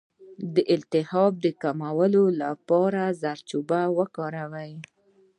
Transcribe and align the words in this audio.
د 0.53 0.55
التهاب 0.75 1.33
د 1.45 1.47
کمولو 1.61 2.23
لپاره 2.41 3.01
زردچوبه 3.21 3.81
وکاروئ 3.97 4.73